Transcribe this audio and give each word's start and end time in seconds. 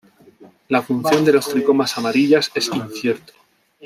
La 0.69 0.81
función 0.81 1.23
de 1.23 1.33
los 1.33 1.47
tricomas 1.47 1.95
amarillas 1.99 2.51
es 2.55 2.69
incierto. 2.73 3.33